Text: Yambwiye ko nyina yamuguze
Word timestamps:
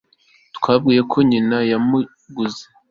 Yambwiye 0.65 1.01
ko 1.11 1.17
nyina 1.29 1.57
yamuguze 1.71 2.63